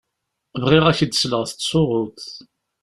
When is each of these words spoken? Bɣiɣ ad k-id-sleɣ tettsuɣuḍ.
Bɣiɣ 0.61 0.85
ad 0.87 0.95
k-id-sleɣ 0.97 1.41
tettsuɣuḍ. 1.45 2.17